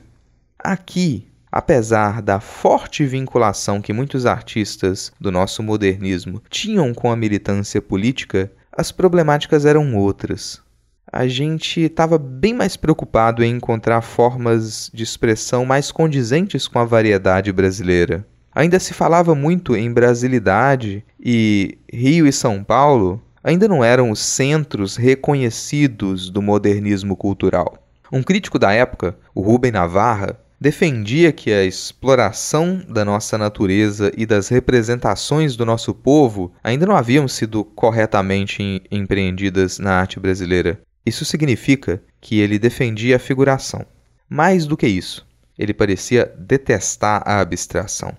[0.59, 7.81] Aqui, apesar da forte vinculação que muitos artistas do nosso modernismo tinham com a militância
[7.81, 10.61] política, as problemáticas eram outras.
[11.09, 16.83] a gente estava bem mais preocupado em encontrar formas de expressão mais condizentes com a
[16.83, 18.27] variedade brasileira.
[18.55, 24.21] Ainda se falava muito em brasilidade e Rio e São Paulo ainda não eram os
[24.21, 27.77] centros reconhecidos do modernismo cultural.
[28.09, 34.25] Um crítico da época, o Rubem Navarra, defendia que a exploração da nossa natureza e
[34.25, 40.79] das representações do nosso povo ainda não haviam sido corretamente empreendidas na arte brasileira.
[41.05, 43.85] Isso significa que ele defendia a figuração.
[44.29, 45.27] Mais do que isso,
[45.59, 48.15] ele parecia detestar a abstração.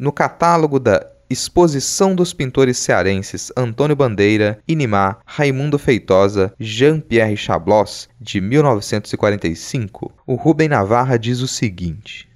[0.00, 8.40] No catálogo da Exposição dos pintores cearenses Antônio Bandeira, Inimar, Raimundo Feitosa, Jean-Pierre Chablos, de
[8.40, 12.26] 1945, o Rubem Navarra diz o seguinte: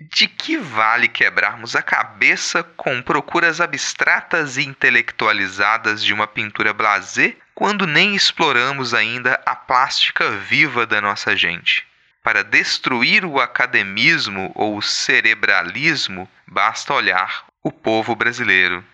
[0.00, 7.36] De que vale quebrarmos a cabeça com procuras abstratas e intelectualizadas de uma pintura blasé
[7.54, 11.86] quando nem exploramos ainda a plástica viva da nossa gente?
[12.22, 18.84] Para destruir o academismo ou o cerebralismo, basta olhar o povo brasileiro.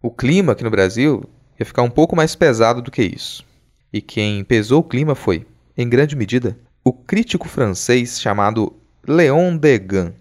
[0.00, 1.28] O clima aqui no Brasil
[1.60, 3.44] ia ficar um pouco mais pesado do que isso.
[3.92, 5.46] E quem pesou o clima foi,
[5.76, 8.74] em grande medida, o crítico francês chamado
[9.06, 10.12] Léon Degas.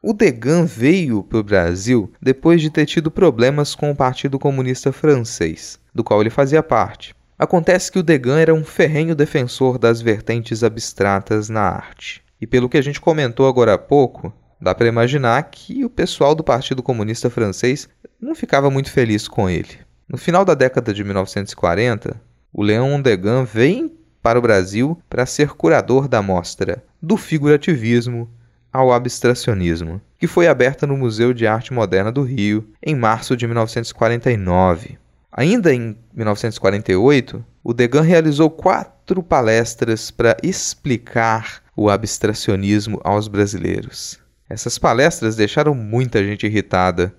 [0.00, 4.92] O Degas veio para o Brasil depois de ter tido problemas com o Partido Comunista
[4.92, 7.12] Francês, do qual ele fazia parte.
[7.40, 12.22] Acontece que o Degas era um ferrenho defensor das vertentes abstratas na arte.
[12.40, 16.34] E pelo que a gente comentou agora há pouco, Dá para imaginar que o pessoal
[16.34, 17.88] do Partido Comunista Francês
[18.20, 19.78] não ficava muito feliz com ele.
[20.06, 22.20] No final da década de 1940,
[22.52, 28.28] o Léon Degas vem para o Brasil para ser curador da mostra Do Figurativismo
[28.70, 33.46] ao Abstracionismo, que foi aberta no Museu de Arte Moderna do Rio em março de
[33.46, 34.98] 1949.
[35.32, 44.18] Ainda em 1948, o Degas realizou quatro palestras para explicar o abstracionismo aos brasileiros.
[44.48, 47.14] Essas palestras deixaram muita gente irritada,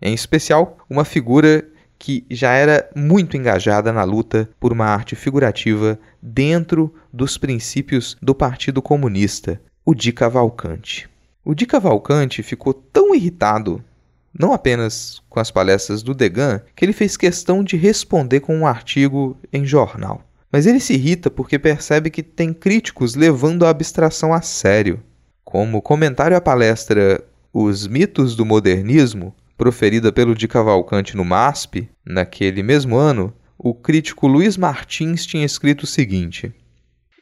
[0.00, 1.66] em especial uma figura
[1.98, 8.34] que já era muito engajada na luta por uma arte figurativa dentro dos princípios do
[8.34, 11.08] Partido Comunista, o Di Cavalcante.
[11.44, 13.82] O Di Cavalcante ficou tão irritado,
[14.38, 18.66] não apenas com as palestras do Degan, que ele fez questão de responder com um
[18.66, 20.22] artigo em jornal.
[20.50, 25.02] Mas ele se irrita porque percebe que tem críticos levando a abstração a sério.
[25.44, 27.22] Como comentário à palestra
[27.52, 34.26] Os Mitos do Modernismo, proferida pelo Di Cavalcante no MASP, naquele mesmo ano, o crítico
[34.26, 36.52] Luiz Martins tinha escrito o seguinte: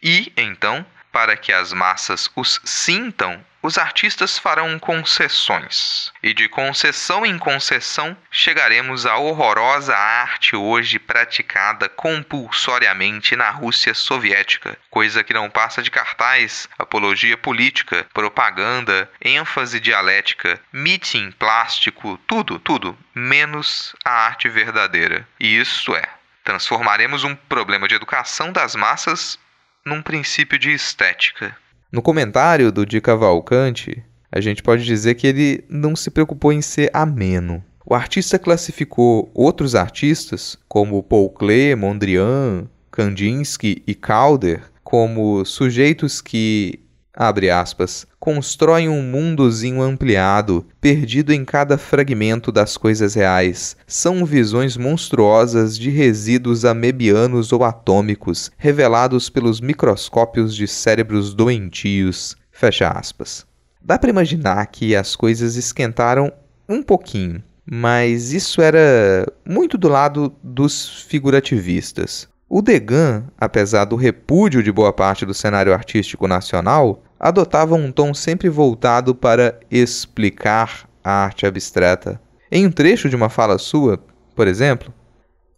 [0.03, 0.85] E, então,
[1.15, 6.13] para que as massas os sintam, os artistas farão concessões.
[6.21, 14.77] E de concessão em concessão chegaremos à horrorosa arte hoje praticada compulsoriamente na Rússia soviética,
[14.91, 22.99] coisa que não passa de cartaz, apologia política, propaganda, ênfase dialética, meeting plástico, tudo, tudo,
[23.15, 25.27] menos a arte verdadeira.
[25.39, 26.03] E isso é,
[26.43, 29.39] transformaremos um problema de educação das massas
[29.87, 31.57] num princípio de estética.
[31.93, 36.63] No comentário do Di Cavalcante, a gente pode dizer que ele não se preocupou em
[36.63, 37.63] ser ameno.
[37.85, 46.81] O artista classificou outros artistas, como Paul Klee, Mondrian, Kandinsky e Calder, como sujeitos que
[47.15, 53.77] abre aspas, constroem um mundozinho ampliado, perdido em cada fragmento das coisas reais.
[53.87, 62.37] São visões monstruosas de resíduos amebianos ou atômicos, revelados pelos microscópios de cérebros doentios.
[62.51, 63.47] Fecha aspas.
[63.81, 66.33] Dá para imaginar que as coisas esquentaram
[66.69, 72.29] um pouquinho, mas isso era muito do lado dos figurativistas.
[72.57, 78.15] O Degan, apesar do repúdio de boa parte do cenário artístico nacional, adotava um tom
[78.15, 82.23] sempre voltado para explicar a arte abstrata.
[82.53, 83.99] Em um trecho de uma fala sua,
[84.37, 84.95] por exemplo,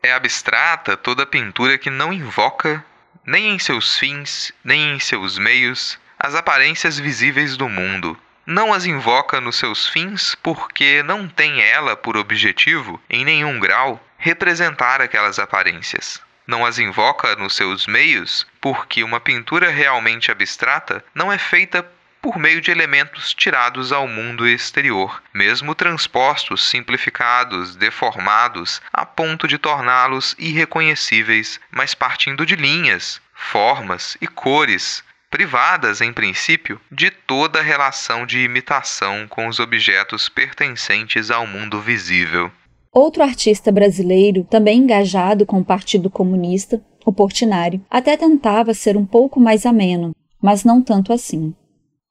[0.02, 2.82] é abstrata toda pintura que não invoca,
[3.26, 8.16] nem em seus fins, nem em seus meios, as aparências visíveis do mundo.
[8.46, 14.02] Não as invoca nos seus fins porque não tem ela por objetivo, em nenhum grau,
[14.16, 21.32] representar aquelas aparências não as invoca nos seus meios, porque uma pintura realmente abstrata não
[21.32, 21.84] é feita
[22.26, 29.58] por meio de elementos tirados ao mundo exterior, mesmo transpostos, simplificados, deformados, a ponto de
[29.58, 38.26] torná-los irreconhecíveis, mas partindo de linhas, formas e cores, privadas, em princípio, de toda relação
[38.26, 42.50] de imitação com os objetos pertencentes ao mundo visível.
[42.96, 49.04] Outro artista brasileiro, também engajado com o Partido Comunista, O Portinari até tentava ser um
[49.04, 51.54] pouco mais ameno, mas não tanto assim.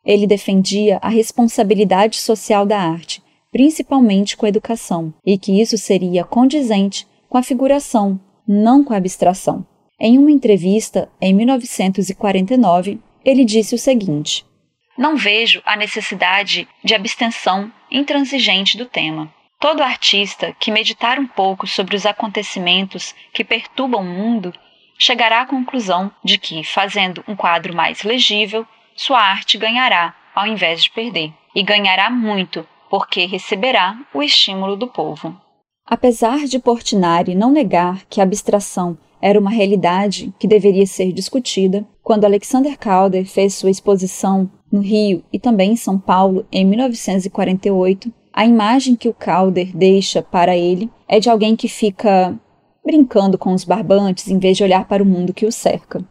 [0.05, 3.19] Ele defendia a responsabilidade social da arte,
[3.51, 8.97] principalmente com a educação, e que isso seria condizente com a figuração, não com a
[8.97, 9.65] abstração.
[9.99, 14.45] Em uma entrevista, em 1949, ele disse o seguinte:
[14.95, 19.33] Não vejo a necessidade de abstenção intransigente do tema.
[19.65, 24.53] Todo artista que meditar um pouco sobre os acontecimentos que perturbam o mundo
[24.95, 28.63] chegará à conclusão de que, fazendo um quadro mais legível,
[28.95, 31.33] sua arte ganhará ao invés de perder.
[31.55, 35.35] E ganhará muito, porque receberá o estímulo do povo.
[35.83, 41.83] Apesar de Portinari não negar que a abstração era uma realidade que deveria ser discutida,
[42.03, 48.13] quando Alexander Calder fez sua exposição no Rio e também em São Paulo em 1948,
[48.35, 52.37] a imagem que o Calder deixa para ele é de alguém que fica
[52.85, 56.03] brincando com os barbantes em vez de olhar para o mundo que o cerca.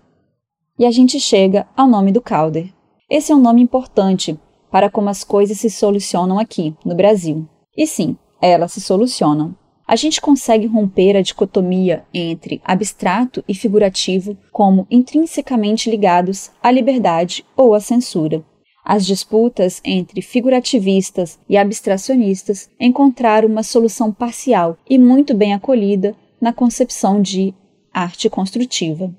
[0.79, 2.73] E a gente chega ao nome do Calder.
[3.11, 7.47] Esse é um nome importante para como as coisas se solucionam aqui, no Brasil.
[7.77, 9.55] E sim, elas se solucionam.
[9.87, 17.45] A gente consegue romper a dicotomia entre abstrato e figurativo como intrinsecamente ligados à liberdade
[17.55, 18.43] ou à censura.
[18.85, 26.53] As disputas entre figurativistas e abstracionistas encontraram uma solução parcial e muito bem acolhida na
[26.53, 27.55] concepção de
[27.93, 29.11] arte construtiva.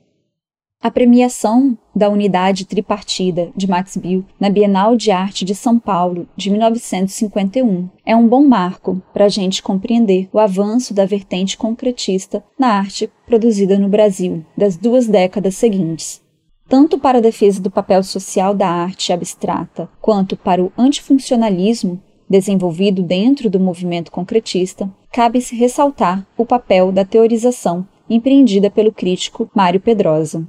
[0.80, 6.28] A premiação da unidade tripartida de Max Bill na Bienal de Arte de São Paulo
[6.38, 12.44] de 1951 é um bom marco para a gente compreender o avanço da vertente concretista
[12.60, 16.24] na arte produzida no Brasil das duas décadas seguintes.
[16.68, 23.04] Tanto para a defesa do papel social da arte abstrata quanto para o antifuncionalismo desenvolvido
[23.04, 30.46] dentro do movimento concretista, cabe-se ressaltar o papel da teorização empreendida pelo crítico Mário Pedrosa.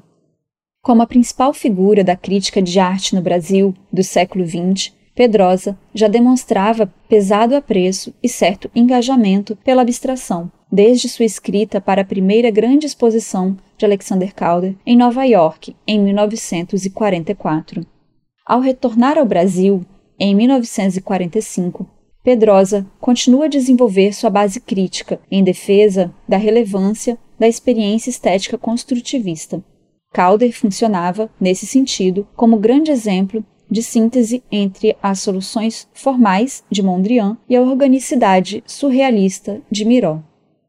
[0.83, 6.09] Como a principal figura da crítica de arte no Brasil do século XX, Pedrosa já
[6.09, 12.85] demonstrava pesado apreço e certo engajamento pela abstração, desde sua escrita para a primeira grande
[12.85, 17.87] exposição de Alexander Calder em Nova York, em 1944.
[18.45, 19.87] Ao retornar ao Brasil,
[20.21, 21.89] em 1945,
[22.23, 29.64] Pedrosa continua a desenvolver sua base crítica em defesa da relevância da experiência estética construtivista.
[30.12, 37.37] Calder funcionava, nesse sentido, como grande exemplo de síntese entre as soluções formais de Mondrian
[37.49, 40.21] e a organicidade surrealista de Miró.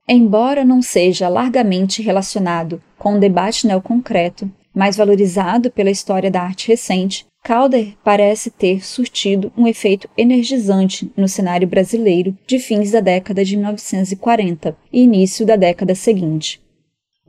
[0.08, 6.68] Embora não seja largamente relacionado com o debate neoconcreto, mais valorizado pela história da arte
[6.68, 13.44] recente, Calder parece ter surtido um efeito energizante no cenário brasileiro de fins da década
[13.44, 16.62] de 1940 e início da década seguinte.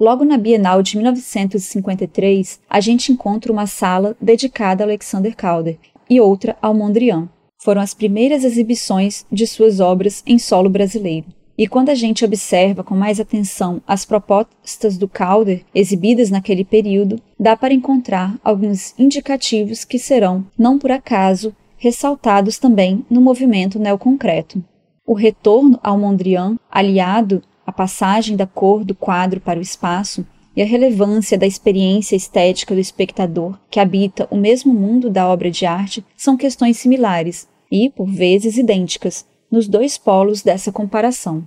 [0.01, 5.77] Logo na Bienal de 1953, a gente encontra uma sala dedicada a Alexander Calder
[6.09, 7.29] e outra ao Mondrian.
[7.61, 11.27] Foram as primeiras exibições de suas obras em solo brasileiro.
[11.59, 17.21] E quando a gente observa com mais atenção as propostas do Calder exibidas naquele período,
[17.37, 24.63] dá para encontrar alguns indicativos que serão, não por acaso, ressaltados também no movimento neoconcreto.
[25.05, 30.63] O retorno ao Mondrian, aliado à passagem da cor do quadro para o espaço, e
[30.63, 35.67] a relevância da experiência estética do espectador que habita o mesmo mundo da obra de
[35.67, 41.47] arte são questões similares e, por vezes, idênticas, nos dois polos dessa comparação.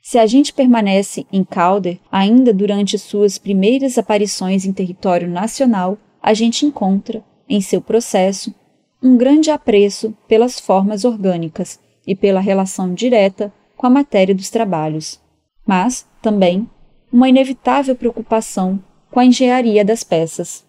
[0.00, 6.32] Se a gente permanece em Calder, ainda durante suas primeiras aparições em território nacional, a
[6.32, 8.54] gente encontra, em seu processo,
[9.02, 15.20] um grande apreço pelas formas orgânicas e pela relação direta com a matéria dos trabalhos,
[15.66, 16.68] mas, também,
[17.12, 20.64] uma inevitável preocupação com a engenharia das peças.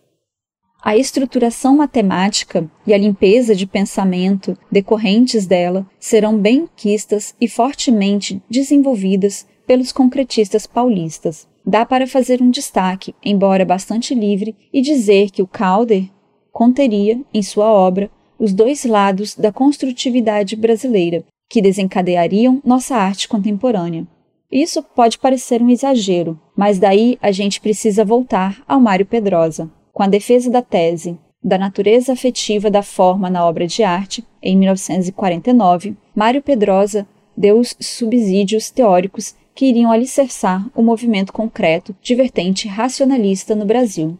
[0.81, 8.41] A estruturação matemática e a limpeza de pensamento decorrentes dela serão bem quistas e fortemente
[8.49, 11.47] desenvolvidas pelos concretistas paulistas.
[11.65, 16.09] Dá para fazer um destaque, embora bastante livre, e dizer que o Calder
[16.53, 24.07] conteria, em sua obra, os dois lados da construtividade brasileira, que desencadeariam nossa arte contemporânea.
[24.51, 30.03] Isso pode parecer um exagero, mas daí a gente precisa voltar ao Mário Pedrosa com
[30.03, 35.95] a defesa da tese da natureza afetiva da forma na obra de arte, em 1949,
[36.15, 43.55] Mário Pedrosa deu os subsídios teóricos que iriam alicerçar o movimento concreto de vertente racionalista
[43.55, 44.17] no Brasil.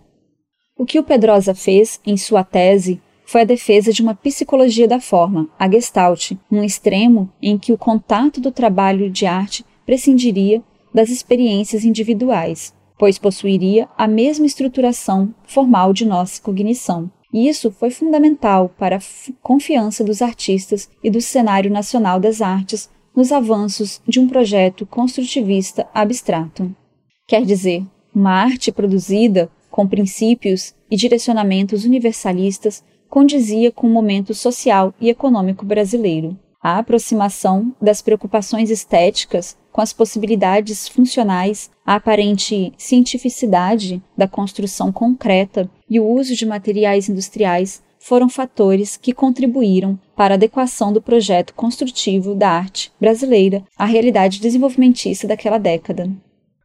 [0.78, 5.02] O que o Pedrosa fez em sua tese foi a defesa de uma psicologia da
[5.02, 10.62] forma, a Gestalt, um extremo em que o contato do trabalho de arte prescindiria
[10.94, 12.76] das experiências individuais.
[13.00, 17.10] pois possuiria a mesma estruturação formal de nossa cognição.
[17.32, 19.02] E isso foi fundamental para a
[19.42, 25.88] confiança dos artistas e do cenário nacional das artes nos avanços de um projeto construtivista
[25.94, 26.76] abstrato.
[27.28, 27.84] Quer dizer,
[28.16, 35.66] uma arte produzida com princípios e direcionamentos universalistas condizia com o momento social e econômico
[35.66, 36.36] brasileiro.
[36.68, 45.70] A aproximação das preocupações estéticas com as possibilidades funcionais, a aparente cientificidade da construção concreta
[45.90, 51.54] e o uso de materiais industriais foram fatores que contribuíram para a adequação do projeto
[51.54, 56.12] construtivo da arte brasileira à realidade desenvolvimentista daquela década.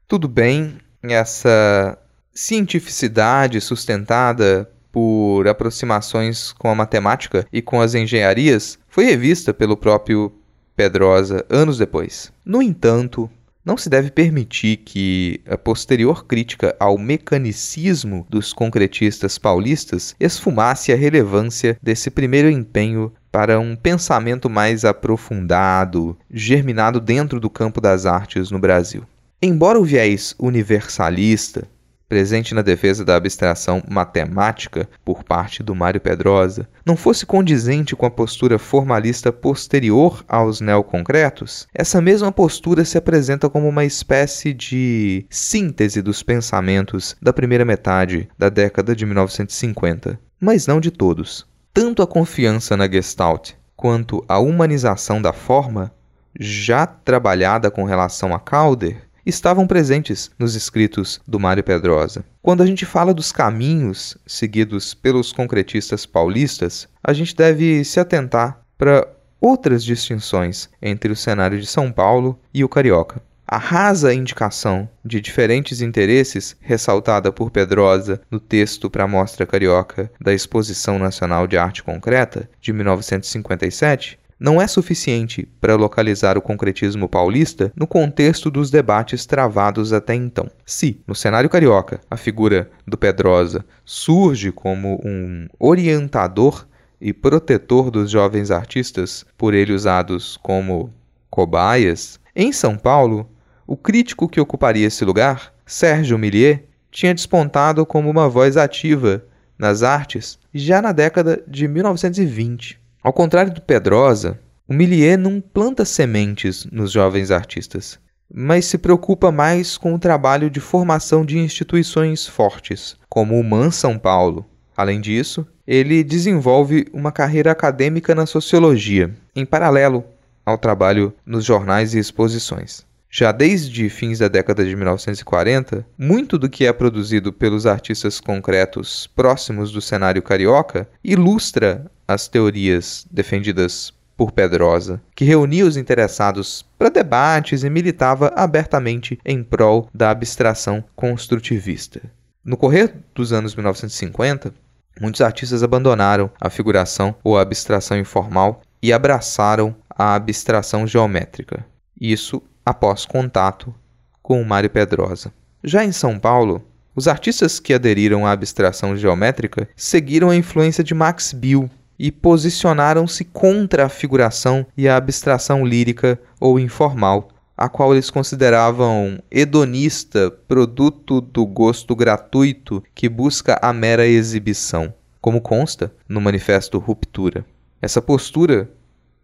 [0.09, 1.97] Tudo bem, essa
[2.35, 10.31] cientificidade sustentada por aproximações com a matemática e com as engenharias foi revista pelo próprio
[10.77, 12.31] Pedrosa anos depois.
[12.45, 13.29] No entanto,
[13.65, 20.97] não se deve permitir que a posterior crítica ao mecanicismo dos concretistas paulistas esfumasse a
[20.97, 28.51] relevância desse primeiro empenho para um pensamento mais aprofundado, germinado dentro do campo das artes
[28.51, 29.05] no Brasil.
[29.41, 31.67] Embora o viés universalista
[32.13, 38.05] presente na defesa da abstração matemática por parte do Mário Pedrosa, não fosse condizente com
[38.05, 45.25] a postura formalista posterior aos neoconcretos, essa mesma postura se apresenta como uma espécie de
[45.31, 51.47] síntese dos pensamentos da primeira metade da década de 1950, mas não de todos.
[51.73, 55.91] Tanto a confiança na Gestalt quanto a humanização da forma,
[56.39, 62.25] já trabalhada com relação a Calder, estavam presentes nos escritos do Mário Pedrosa.
[62.43, 68.61] Quando a gente fala dos caminhos seguidos pelos concretistas paulistas, a gente deve se atentar
[68.77, 69.07] para
[69.41, 73.21] outras distinções entre o cenário de São Paulo e o carioca.
[73.47, 80.11] A rasa indicação de diferentes interesses ressaltada por Pedrosa no texto para a Mostra Carioca
[80.19, 87.09] da Exposição Nacional de Arte Concreta de 1957 não é suficiente para localizar o concretismo
[87.09, 90.51] paulista no contexto dos debates travados até então.
[90.67, 96.67] Se, no cenário carioca, a figura do Pedrosa surge como um orientador
[97.01, 100.93] e protetor dos jovens artistas, por ele usados como
[101.31, 103.31] cobaias, em São Paulo,
[103.65, 109.25] o crítico que ocuparia esse lugar, Sérgio Millier, tinha despontado como uma voz ativa
[109.57, 112.82] nas artes já na década de 1920.
[113.03, 114.39] Ao contrário do Pedrosa,
[114.69, 117.99] o Millier não planta sementes nos jovens artistas,
[118.33, 123.73] mas se preocupa mais com o trabalho de formação de instituições fortes, como o MAN
[123.73, 124.47] São Paulo.
[124.77, 130.05] Além disso, ele desenvolve uma carreira acadêmica na sociologia, em paralelo
[130.47, 132.87] ao trabalho nos jornais e exposições.
[133.15, 139.07] Já desde fins da década de 1940, muito do que é produzido pelos artistas concretos
[139.07, 146.89] próximos do cenário carioca ilustra as teorias defendidas por Pedrosa, que reunia os interessados para
[146.89, 152.01] debates e militava abertamente em prol da abstração construtivista.
[152.43, 154.55] No correr dos anos 1950,
[154.99, 161.63] muitos artistas abandonaram a figuração ou a abstração informal e abraçaram a abstração geométrica.
[162.01, 163.75] Isso após contato
[164.23, 165.33] com o Mário Pedrosa.
[165.65, 170.95] Já em São Paulo, os artistas que aderiram à abstração geométrica seguiram a influência de
[170.95, 171.71] Max Bill,
[172.03, 179.21] e posicionaram-se contra a figuração e a abstração lírica ou informal, a qual eles consideravam
[179.31, 187.45] hedonista, produto do gosto gratuito que busca a mera exibição, como consta no manifesto Ruptura.
[187.81, 188.69] Essa postura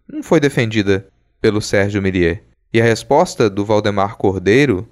[0.06, 1.08] não foi defendida
[1.40, 4.88] pelo Sérgio Millier, e a resposta do Valdemar Cordeiro,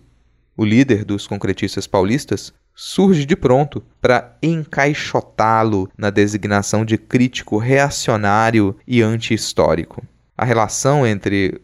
[0.56, 8.76] o líder dos concretistas paulistas, surge de pronto para encaixotá-lo na designação de crítico reacionário
[8.86, 10.02] e anti-histórico.
[10.36, 11.60] A relação entre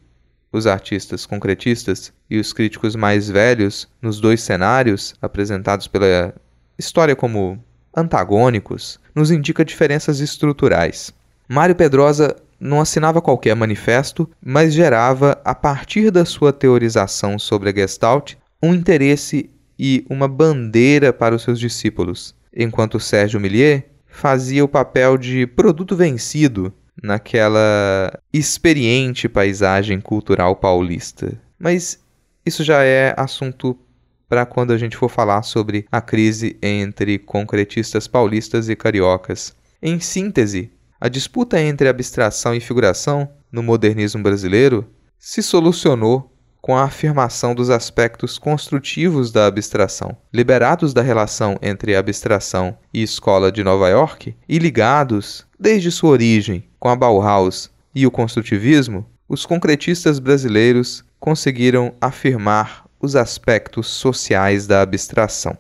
[0.50, 6.34] os artistas concretistas e os críticos mais velhos nos dois cenários apresentados pela
[6.78, 7.62] história como
[7.94, 11.12] antagônicos nos indica diferenças estruturais.
[11.48, 17.72] Mário Pedrosa não assinava qualquer manifesto, mas gerava, a partir da sua teorização sobre a
[17.74, 24.68] Gestalt, um interesse e uma bandeira para os seus discípulos, enquanto Sérgio Millier fazia o
[24.68, 31.36] papel de produto vencido naquela experiente paisagem cultural paulista.
[31.58, 31.98] Mas
[32.46, 33.76] isso já é assunto
[34.28, 39.56] para quando a gente for falar sobre a crise entre concretistas paulistas e cariocas.
[39.82, 40.70] Em síntese,
[41.02, 44.88] a disputa entre abstração e figuração no modernismo brasileiro
[45.18, 52.78] se solucionou com a afirmação dos aspectos construtivos da abstração, liberados da relação entre abstração
[52.94, 58.10] e escola de Nova York e ligados, desde sua origem, com a Bauhaus e o
[58.12, 65.58] construtivismo, os concretistas brasileiros conseguiram afirmar os aspectos sociais da abstração.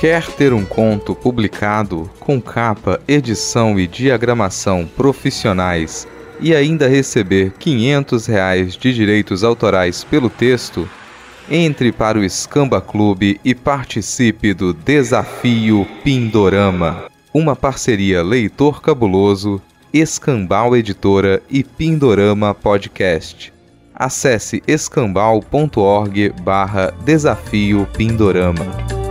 [0.06, 6.06] Quer ter um conto publicado com capa, edição e diagramação profissionais
[6.38, 10.88] e ainda receber 500 reais de direitos autorais pelo texto?
[11.50, 19.60] Entre para o Escamba Clube e participe do Desafio Pindorama, uma parceria Leitor Cabuloso,
[19.92, 23.52] Escambau Editora e Pindorama Podcast.
[23.92, 29.05] Acesse escambau.org barra Desafio Pindorama.